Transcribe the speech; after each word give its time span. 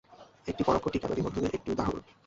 এটি 0.47 0.61
পরোক্ষ 0.63 0.85
ঠিকানা 0.89 1.15
নিবন্ধনের 1.15 1.55
একটি 1.55 1.69
উদাহরণ। 1.71 2.01